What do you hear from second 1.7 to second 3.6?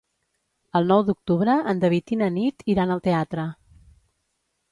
en David i na Nit iran al teatre.